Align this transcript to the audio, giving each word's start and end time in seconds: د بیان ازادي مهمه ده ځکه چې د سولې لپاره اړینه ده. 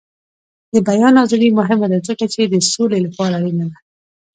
د 0.73 0.75
بیان 0.87 1.13
ازادي 1.23 1.49
مهمه 1.59 1.87
ده 1.91 1.97
ځکه 2.07 2.25
چې 2.33 2.41
د 2.45 2.55
سولې 2.71 2.99
لپاره 3.05 3.33
اړینه 3.39 3.65
ده. 3.71 3.77